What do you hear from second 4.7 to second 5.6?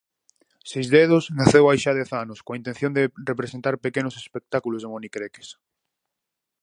de monicreques.